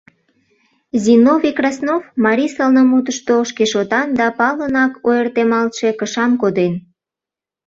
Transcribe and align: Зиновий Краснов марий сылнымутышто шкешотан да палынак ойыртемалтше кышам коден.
Зиновий 1.03 1.55
Краснов 1.59 2.01
марий 2.23 2.51
сылнымутышто 2.55 3.35
шкешотан 3.49 4.07
да 4.19 4.27
палынак 4.37 4.93
ойыртемалтше 5.07 5.89
кышам 5.99 6.31
коден. 6.41 6.73